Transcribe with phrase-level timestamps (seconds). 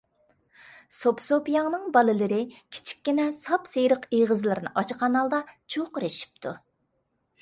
[0.99, 2.39] سوپىسوپىياڭنىڭ بالىلىرى
[2.77, 5.43] كىچىككىنە ساپسېرىق ئېغىزلىرىنى ئاچقان ھالدا
[5.75, 6.57] چۇرقىرىشىپتۇ.